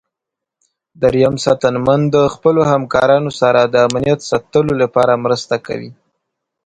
دریم 1.01 1.35
ساتنمن 1.45 2.01
د 2.15 2.17
خپلو 2.33 2.61
همکارانو 2.71 3.31
سره 3.41 3.61
د 3.63 3.75
امنیت 3.87 4.19
ساتلو 4.29 4.73
لپاره 4.81 5.21
مرسته 5.25 5.55
کوي. 5.67 5.91